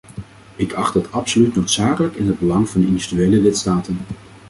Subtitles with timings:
[0.55, 3.97] Ik acht dat absoluut noodzakelijk in het belang van individuele lidstaten.